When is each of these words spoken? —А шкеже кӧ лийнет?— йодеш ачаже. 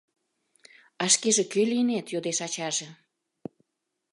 —А 1.03 1.05
шкеже 1.13 1.43
кӧ 1.51 1.61
лийнет?— 1.71 2.05
йодеш 2.13 2.39
ачаже. 2.45 2.89